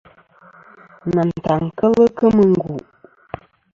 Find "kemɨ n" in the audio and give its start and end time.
2.17-2.55